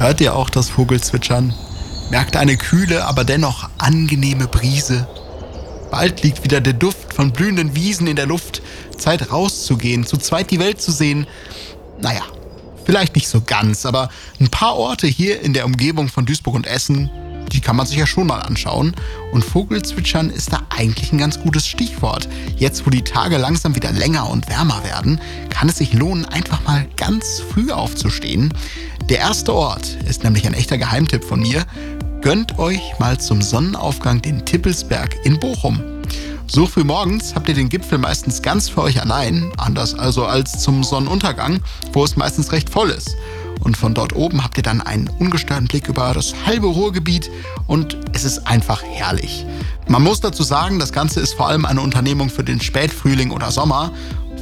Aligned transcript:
Hört 0.00 0.22
ihr 0.22 0.34
auch 0.34 0.48
das 0.48 0.70
Vogelzwitschern? 0.70 1.52
Merkt 2.10 2.34
eine 2.34 2.56
kühle, 2.56 3.04
aber 3.04 3.22
dennoch 3.22 3.68
angenehme 3.76 4.48
Brise? 4.48 5.06
Bald 5.90 6.22
liegt 6.22 6.42
wieder 6.42 6.62
der 6.62 6.72
Duft 6.72 7.12
von 7.12 7.32
blühenden 7.32 7.76
Wiesen 7.76 8.06
in 8.06 8.16
der 8.16 8.24
Luft. 8.24 8.62
Zeit 8.96 9.30
rauszugehen, 9.30 10.06
zu 10.06 10.16
zweit 10.16 10.50
die 10.50 10.58
Welt 10.58 10.80
zu 10.80 10.90
sehen. 10.90 11.26
Naja, 12.00 12.22
vielleicht 12.86 13.14
nicht 13.14 13.28
so 13.28 13.42
ganz, 13.42 13.84
aber 13.84 14.08
ein 14.40 14.48
paar 14.48 14.76
Orte 14.76 15.06
hier 15.06 15.42
in 15.42 15.52
der 15.52 15.66
Umgebung 15.66 16.08
von 16.08 16.24
Duisburg 16.24 16.54
und 16.54 16.66
Essen, 16.66 17.10
die 17.52 17.60
kann 17.60 17.76
man 17.76 17.86
sich 17.86 17.98
ja 17.98 18.06
schon 18.06 18.26
mal 18.26 18.40
anschauen. 18.40 18.94
Und 19.32 19.44
Vogelzwitschern 19.44 20.30
ist 20.30 20.52
da 20.52 20.60
eigentlich 20.70 21.12
ein 21.12 21.18
ganz 21.18 21.40
gutes 21.40 21.66
Stichwort. 21.66 22.28
Jetzt, 22.56 22.86
wo 22.86 22.90
die 22.90 23.02
Tage 23.02 23.36
langsam 23.36 23.74
wieder 23.74 23.92
länger 23.92 24.28
und 24.28 24.48
wärmer 24.48 24.82
werden, 24.84 25.20
kann 25.50 25.68
es 25.68 25.78
sich 25.78 25.92
lohnen, 25.92 26.24
einfach 26.26 26.62
mal 26.64 26.86
ganz 26.96 27.42
früh 27.52 27.70
aufzustehen. 27.70 28.52
Der 29.08 29.18
erste 29.18 29.52
Ort 29.54 29.96
ist 30.08 30.24
nämlich 30.24 30.46
ein 30.46 30.54
echter 30.54 30.78
Geheimtipp 30.78 31.24
von 31.24 31.40
mir. 31.40 31.64
Gönnt 32.22 32.58
euch 32.58 32.80
mal 32.98 33.18
zum 33.18 33.42
Sonnenaufgang 33.42 34.20
den 34.20 34.44
Tippelsberg 34.44 35.16
in 35.24 35.40
Bochum. 35.40 35.80
So 36.46 36.66
früh 36.66 36.82
morgens 36.82 37.36
habt 37.36 37.48
ihr 37.48 37.54
den 37.54 37.68
Gipfel 37.68 37.96
meistens 37.98 38.42
ganz 38.42 38.68
für 38.68 38.82
euch 38.82 39.00
allein, 39.00 39.52
anders 39.56 39.94
also 39.94 40.26
als 40.26 40.58
zum 40.58 40.82
Sonnenuntergang, 40.82 41.60
wo 41.92 42.04
es 42.04 42.16
meistens 42.16 42.50
recht 42.50 42.68
voll 42.68 42.90
ist. 42.90 43.14
Und 43.60 43.76
von 43.76 43.94
dort 43.94 44.14
oben 44.14 44.42
habt 44.42 44.56
ihr 44.56 44.62
dann 44.62 44.80
einen 44.80 45.08
ungestörten 45.18 45.68
Blick 45.68 45.88
über 45.88 46.12
das 46.14 46.34
halbe 46.46 46.66
Ruhrgebiet 46.66 47.30
und 47.66 47.96
es 48.12 48.24
ist 48.24 48.46
einfach 48.46 48.82
herrlich. 48.82 49.44
Man 49.88 50.02
muss 50.02 50.20
dazu 50.20 50.42
sagen, 50.42 50.78
das 50.78 50.92
Ganze 50.92 51.20
ist 51.20 51.34
vor 51.34 51.48
allem 51.48 51.64
eine 51.64 51.80
Unternehmung 51.80 52.30
für 52.30 52.44
den 52.44 52.60
Spätfrühling 52.60 53.30
oder 53.30 53.50
Sommer, 53.50 53.92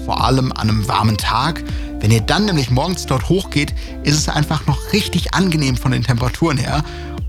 vor 0.04 0.24
allem 0.24 0.52
an 0.52 0.70
einem 0.70 0.88
warmen 0.88 1.16
Tag. 1.16 1.62
Wenn 2.00 2.10
ihr 2.10 2.20
dann 2.20 2.44
nämlich 2.44 2.70
morgens 2.70 3.06
dort 3.06 3.28
hochgeht, 3.28 3.74
ist 4.04 4.16
es 4.16 4.28
einfach 4.28 4.66
noch 4.66 4.92
richtig 4.92 5.34
angenehm 5.34 5.76
von 5.76 5.90
den 5.90 6.04
Temperaturen 6.04 6.58
her 6.58 6.84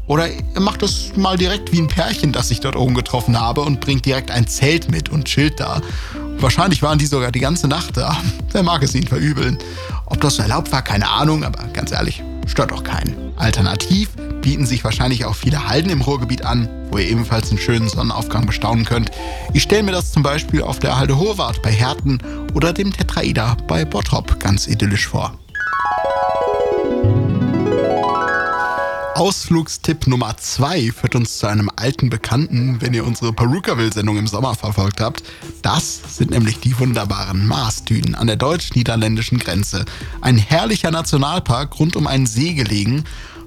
oder 0.09 0.27
ihr 0.27 0.59
macht 0.59 0.81
es 0.81 1.16
mal 1.16 1.38
direkt 1.38 1.71
wie 1.71 1.80
ein 1.80 1.88
Pärchen, 1.88 2.31
das 2.31 2.49
ich 2.49 2.59
dort 2.61 2.75
oben 2.75 2.95
getroffen 2.95 3.39
habe 3.39 3.61
und 3.61 3.80
bringt 3.80 4.08
direkt 4.08 4.31
ein 4.31 4.47
Zelt 4.47 4.89
mit 4.89 5.09
und 5.09 5.25
chillt 5.25 5.59
da. 5.59 5.83
Wahrscheinlich 6.42 6.82
waren 6.82 6.98
die 6.98 7.06
sogar 7.06 7.32
die 7.32 7.42
ganze 7.42 7.68
Nacht 7.68 7.98
da. 7.98 8.16
Wer 8.52 8.64
mag 8.64 8.82
es 8.82 8.95
ihnen 8.95 9.08
verübeln? 9.08 9.58
Ob 10.06 10.22
das 10.22 10.36
so 10.36 10.42
erlaubt 10.42 10.72
war, 10.72 10.82
keine 10.82 11.09
Ahnung, 11.09 11.44
aber 11.44 11.66
ganz 11.73 11.92
ehrlich, 11.92 12.23
stört 12.48 12.72
doch 12.72 12.84
keinen. 12.84 13.34
Alternativ 13.36 14.09
bieten 14.42 14.66
sich 14.66 14.84
wahrscheinlich 14.86 15.26
auch 15.26 15.36
viele 15.36 15.67
Halden 15.67 15.90
im 15.90 16.02
Ruhrgebiet 16.02 16.45
an, 16.45 16.70
wo 16.92 16.98
ihr 16.98 17.10
ebenfalls 17.10 17.50
einen 17.50 17.60
schönen 17.60 17.90
Sonnenaufgang 17.90 18.45
bestaunen 18.45 18.86
könnt. 18.86 19.12
Ich 19.54 19.64
stelle 19.64 19.84
mir 19.84 19.92
das 19.92 20.14
zum 20.14 20.23
Beispiel 20.23 20.62
auf 20.62 20.80
der 20.80 20.98
Halde 20.98 21.17
Horvath 21.17 21.62
bei 21.62 21.72
Herten 21.72 22.20
oder 22.54 22.72
dem 22.72 22.94
Tetraida 22.94 23.58
bei 23.67 23.84
Bottrop 23.84 24.40
ganz 24.40 24.66
idyllisch 24.67 25.08
vor. 25.08 25.38
Ausflugstipp 29.20 30.08
Nummer 30.08 30.38
2 30.38 30.94
führt 30.94 31.14
uns 31.14 31.39
zu 31.39 31.48
einem 31.48 31.70
alten 31.75 32.09
Bekannten, 32.09 32.80
wenn 32.80 32.94
ihr 32.94 33.06
unsere 33.06 33.34
Perukaville-Sendung 33.34 34.16
im 34.16 34.28
Sommer 34.28 34.56
verfolgt 34.56 35.02
habt. 35.02 35.23
Das 35.61 36.00
sind 36.16 36.31
nämlich 36.31 36.61
die 36.61 36.80
wunderbaren 36.80 37.45
Marsdünen 37.45 38.16
an 38.16 38.28
der 38.28 38.38
deutsch-niederländischen 38.38 39.38
Grenze. 39.38 39.84
Ein 40.22 40.38
herrlicher 40.38 40.89
Nationalpark 40.92 41.78
rund 41.81 41.98
um 41.98 42.08
einen 42.08 42.28
See 42.28 42.53
gelegen. 42.53 43.03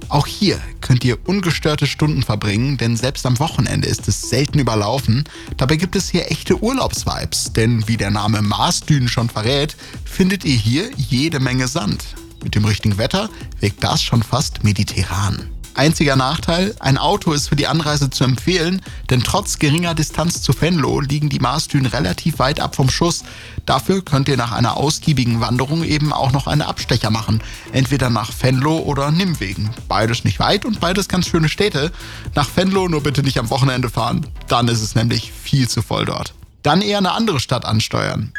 Auch 0.09 0.27
hier 0.27 0.61
könnt 0.79 1.03
ihr 1.03 1.17
ungestörte 1.27 1.87
Stunden 1.87 2.21
verbringen, 2.21 2.77
denn 2.77 2.95
selbst 2.95 3.25
am 3.25 3.39
Wochenende 3.39 3.87
ist 3.87 4.07
es 4.07 4.29
selten 4.29 4.59
überlaufen. 4.59 5.23
Dabei 5.57 5.77
gibt 5.77 5.95
es 5.95 6.07
hier 6.07 6.29
echte 6.29 6.61
Urlaubsvibes, 6.61 7.51
denn 7.51 7.87
wie 7.87 7.97
der 7.97 8.11
Name 8.11 8.43
Marsdünen 8.43 9.09
schon 9.09 9.27
verrät, 9.27 9.75
findet 10.05 10.45
ihr 10.45 10.55
hier 10.55 10.91
jede 10.97 11.39
Menge 11.39 11.67
Sand. 11.67 12.05
Mit 12.43 12.53
dem 12.53 12.65
richtigen 12.65 12.99
Wetter 12.99 13.31
wirkt 13.59 13.83
das 13.83 14.03
schon 14.03 14.21
fast 14.21 14.63
mediterran. 14.63 15.49
Einziger 15.75 16.15
Nachteil, 16.15 16.75
ein 16.79 16.99
Auto 16.99 17.31
ist 17.31 17.49
für 17.49 17.55
die 17.55 17.67
Anreise 17.67 18.09
zu 18.09 18.23
empfehlen, 18.23 18.81
denn 19.09 19.23
trotz 19.23 19.57
geringer 19.57 19.95
Distanz 19.95 20.41
zu 20.41 20.53
Venlo 20.59 20.99
liegen 20.99 21.29
die 21.29 21.39
Marsdünen 21.39 21.87
relativ 21.87 22.37
weit 22.37 22.59
ab 22.59 22.75
vom 22.75 22.89
Schuss. 22.89 23.23
Dafür 23.65 24.03
könnt 24.03 24.27
ihr 24.27 24.37
nach 24.37 24.51
einer 24.51 24.77
ausgiebigen 24.77 25.41
Wanderung 25.41 25.83
eben 25.83 26.13
auch 26.13 26.31
noch 26.31 26.45
eine 26.45 26.67
Abstecher 26.67 27.09
machen, 27.09 27.41
entweder 27.71 28.11
nach 28.11 28.31
Venlo 28.39 28.77
oder 28.79 29.09
Nimwegen. 29.09 29.71
Beides 29.87 30.23
nicht 30.23 30.39
weit 30.39 30.63
und 30.65 30.79
beides 30.79 31.07
ganz 31.07 31.27
schöne 31.27 31.49
Städte. 31.49 31.91
Nach 32.35 32.49
Venlo 32.55 32.87
nur 32.87 33.01
bitte 33.01 33.23
nicht 33.23 33.39
am 33.39 33.49
Wochenende 33.49 33.89
fahren, 33.89 34.27
dann 34.47 34.67
ist 34.67 34.81
es 34.81 34.93
nämlich 34.93 35.31
viel 35.31 35.67
zu 35.67 35.81
voll 35.81 36.05
dort. 36.05 36.33
Dann 36.61 36.81
eher 36.81 36.99
eine 36.99 37.11
andere 37.13 37.39
Stadt 37.39 37.65
ansteuern. 37.65 38.31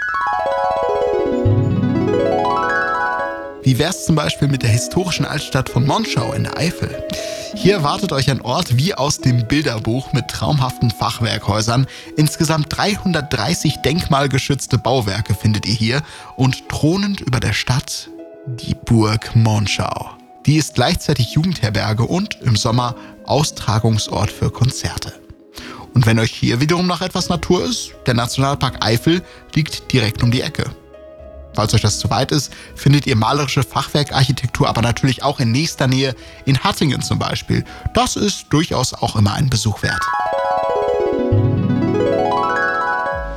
Wie 3.65 3.79
wär's 3.79 4.05
zum 4.05 4.15
Beispiel 4.15 4.49
mit 4.49 4.63
der 4.63 4.69
historischen 4.69 5.25
Altstadt 5.25 5.71
von 5.71 5.87
Monschau 5.87 6.35
in 6.35 6.45
der 6.45 6.59
Eifel? 6.59 7.03
Hier 7.55 7.83
wartet 7.83 8.13
euch 8.13 8.31
ein 8.31 8.43
Ort 8.43 8.77
wie 8.77 8.95
aus 8.95 9.21
dem 9.21 9.49
Bilderbuch 9.49 10.13
mit 10.13 10.29
traumhaften 10.29 10.91
Fachwerkhäusern. 10.91 11.87
Insgesamt 12.19 12.67
330 12.77 13.79
denkmalgeschützte 13.79 14.77
Bauwerke 14.77 15.35
findet 15.35 15.65
ihr 15.65 15.73
hier 15.73 16.03
und 16.37 16.69
thronend 16.69 17.23
über 17.23 17.41
der 17.41 17.55
Stadt 17.55 18.11
die 18.47 18.75
Burg 18.75 19.35
Monschau. 19.35 20.11
Die 20.45 20.57
ist 20.57 20.75
gleichzeitig 20.75 21.33
Jugendherberge 21.33 22.05
und 22.05 22.37
im 22.43 22.57
Sommer 22.57 22.95
Austragungsort 23.25 24.31
für 24.31 24.51
Konzerte. 24.51 25.15
Und 25.95 26.05
wenn 26.05 26.19
euch 26.19 26.33
hier 26.33 26.61
wiederum 26.61 26.87
nach 26.87 27.01
etwas 27.01 27.31
Natur 27.31 27.65
ist, 27.65 27.93
der 28.05 28.13
Nationalpark 28.13 28.85
Eifel 28.85 29.23
liegt 29.55 29.91
direkt 29.91 30.23
um 30.23 30.31
die 30.31 30.43
Ecke. 30.43 30.65
Falls 31.55 31.75
euch 31.75 31.83
das 31.83 31.99
zu 31.99 32.11
weit 32.11 32.33
ist, 32.33 32.53
findet 32.75 33.07
ihr 33.07 33.17
malerische 33.17 33.63
Fachwerkarchitektur 33.63 34.69
aber 34.69 34.83
natürlich 34.83 35.23
auch 35.23 35.41
in 35.41 35.53
nächster 35.53 35.87
Nähe 35.87 36.15
in 36.45 36.59
Hattingen 36.59 37.03
zum 37.03 37.19
Beispiel. 37.19 37.65
Das 37.95 38.17
ist 38.17 38.47
durchaus 38.51 38.93
auch 38.95 39.17
immer 39.17 39.35
ein 39.35 39.51
Besuch 39.51 39.83
wert. 39.83 40.03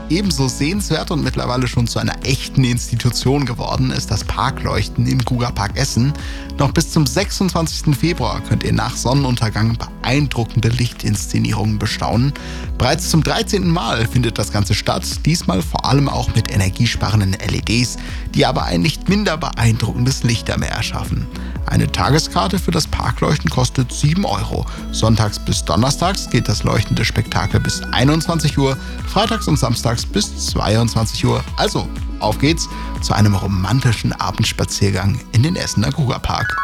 Ebenso 0.10 0.48
sehenswert 0.48 1.12
und 1.12 1.22
mittlerweile 1.22 1.68
schon 1.68 1.86
zu 1.86 2.00
einer 2.00 2.26
echten 2.26 2.64
Institution 2.64 3.46
geworden 3.46 3.92
ist 3.92 4.10
das 4.10 4.24
Parkleuchten 4.24 5.06
im 5.06 5.20
Gruger 5.20 5.52
Park 5.52 5.76
Essen. 5.76 6.14
Noch 6.58 6.72
bis 6.72 6.92
zum 6.92 7.06
26. 7.06 7.94
Februar 7.94 8.42
könnt 8.48 8.64
ihr 8.64 8.72
nach 8.72 8.96
Sonnenuntergang 8.96 9.78
beeindruckende 9.78 10.70
Lichtinszenierungen 10.70 11.78
bestaunen. 11.78 12.32
Bereits 12.78 13.10
zum 13.10 13.22
13. 13.22 13.68
Mal 13.68 14.08
findet 14.08 14.38
das 14.38 14.54
Ganze 14.54 14.76
statt, 14.76 15.04
diesmal 15.26 15.62
vor 15.62 15.86
allem 15.86 16.08
auch 16.08 16.34
mit 16.34 16.54
energiesparenden 16.54 17.34
LEDs, 17.34 17.98
die 18.34 18.46
aber 18.46 18.64
ein 18.64 18.82
nicht 18.82 19.10
minder 19.10 19.36
beeindruckendes 19.36 20.24
Lichtermeer 20.24 20.72
erschaffen. 20.72 21.28
Eine 21.66 21.92
Tageskarte 21.92 22.60
für 22.60 22.72
das 22.72 22.88
Parkleuchten 22.88 23.50
kostet 23.50 23.92
7 23.92 24.24
Euro. 24.24 24.66
Sonntags 24.94 25.38
bis 25.38 25.66
Donnerstags 25.66 26.30
geht 26.30 26.48
das 26.48 26.64
leuchtende 26.64 27.04
Spektakel 27.04 27.60
bis 27.60 27.82
21 27.84 28.58
Uhr, 28.58 28.78
freitags 29.06 29.50
und 29.50 29.60
samstags 29.60 29.97
bis 30.06 30.48
22 30.48 31.26
Uhr. 31.26 31.44
Also, 31.58 31.88
auf 32.20 32.40
geht's 32.40 32.70
zu 33.02 33.14
einem 33.14 33.36
romantischen 33.36 34.14
Abendspaziergang 34.14 35.20
in 35.34 35.44
den 35.44 35.56
Essener 35.56 35.92
Grugerpark. 35.92 36.56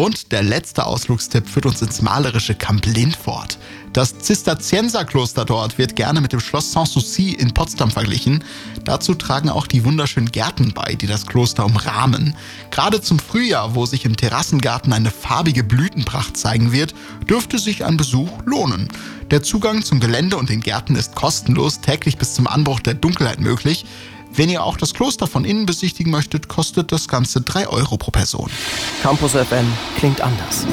Und 0.00 0.32
der 0.32 0.42
letzte 0.42 0.86
Ausflugstipp 0.86 1.46
führt 1.46 1.66
uns 1.66 1.82
ins 1.82 2.00
malerische 2.00 2.54
Camp 2.54 2.86
Lindfort. 2.86 3.58
Das 3.92 4.18
Zisterzienserkloster 4.18 5.44
dort 5.44 5.76
wird 5.76 5.94
gerne 5.94 6.22
mit 6.22 6.32
dem 6.32 6.40
Schloss 6.40 6.72
Sanssouci 6.72 7.34
in 7.34 7.52
Potsdam 7.52 7.90
verglichen. 7.90 8.42
Dazu 8.84 9.12
tragen 9.12 9.50
auch 9.50 9.66
die 9.66 9.84
wunderschönen 9.84 10.32
Gärten 10.32 10.72
bei, 10.72 10.94
die 10.94 11.06
das 11.06 11.26
Kloster 11.26 11.66
umrahmen. 11.66 12.34
Gerade 12.70 13.02
zum 13.02 13.18
Frühjahr, 13.18 13.74
wo 13.74 13.84
sich 13.84 14.06
im 14.06 14.16
Terrassengarten 14.16 14.94
eine 14.94 15.10
farbige 15.10 15.64
Blütenpracht 15.64 16.34
zeigen 16.34 16.72
wird, 16.72 16.94
dürfte 17.28 17.58
sich 17.58 17.84
ein 17.84 17.98
Besuch 17.98 18.30
lohnen. 18.46 18.88
Der 19.30 19.42
Zugang 19.42 19.82
zum 19.82 20.00
Gelände 20.00 20.38
und 20.38 20.48
den 20.48 20.62
Gärten 20.62 20.96
ist 20.96 21.14
kostenlos, 21.14 21.82
täglich 21.82 22.16
bis 22.16 22.32
zum 22.32 22.46
Anbruch 22.46 22.80
der 22.80 22.94
Dunkelheit 22.94 23.40
möglich. 23.40 23.84
Wenn 24.32 24.48
ihr 24.48 24.62
auch 24.64 24.76
das 24.76 24.94
Kloster 24.94 25.26
von 25.26 25.44
innen 25.44 25.66
besichtigen 25.66 26.10
möchtet, 26.10 26.48
kostet 26.48 26.92
das 26.92 27.08
Ganze 27.08 27.40
3 27.40 27.68
Euro 27.68 27.96
pro 27.96 28.10
Person. 28.10 28.50
Campus 29.02 29.32
FM 29.32 29.66
klingt 29.98 30.20
anders. 30.20 30.66